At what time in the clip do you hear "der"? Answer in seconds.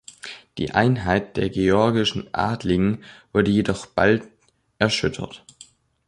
1.37-1.51